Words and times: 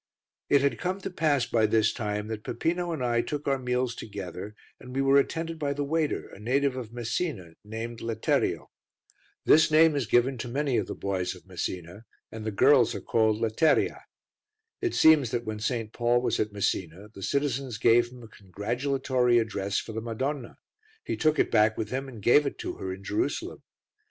It 0.49 0.61
had 0.61 0.79
come 0.79 0.99
to 1.01 1.11
pass 1.11 1.45
by 1.45 1.67
this 1.67 1.93
time 1.93 2.25
that 2.29 2.43
Peppino 2.43 2.91
and 2.91 3.05
I 3.05 3.21
took 3.21 3.47
our 3.47 3.59
meals 3.59 3.93
together 3.93 4.55
and 4.79 4.95
we 4.95 5.01
were 5.03 5.19
attended 5.19 5.59
by 5.59 5.73
the 5.73 5.83
waiter, 5.83 6.27
a 6.29 6.39
native 6.39 6.75
of 6.75 6.91
Messina, 6.91 7.53
named 7.63 7.99
Letterio. 7.99 8.71
This 9.45 9.69
name 9.69 9.95
is 9.95 10.07
given 10.07 10.39
to 10.39 10.47
many 10.47 10.77
of 10.77 10.87
the 10.87 10.95
boys 10.95 11.35
of 11.35 11.45
Messina, 11.45 12.05
and 12.31 12.43
the 12.43 12.49
girls 12.51 12.95
are 12.95 12.99
called 12.99 13.39
Letteria. 13.39 14.05
It 14.81 14.95
seems 14.95 15.29
that 15.29 15.45
when 15.45 15.59
St. 15.59 15.93
Paul 15.93 16.19
was 16.23 16.39
at 16.39 16.51
Messina 16.51 17.09
the 17.13 17.21
citizens 17.21 17.77
gave 17.77 18.07
him 18.09 18.23
a 18.23 18.27
congratulatory 18.27 19.37
address 19.37 19.77
for 19.77 19.91
the 19.91 20.01
Madonna; 20.01 20.57
he 21.05 21.15
took 21.15 21.37
it 21.37 21.51
back 21.51 21.77
with 21.77 21.91
him 21.91 22.07
and 22.07 22.23
gave 22.23 22.47
it 22.47 22.57
to 22.57 22.73
her 22.77 22.91
in 22.91 23.03
Jerusalem. 23.03 23.61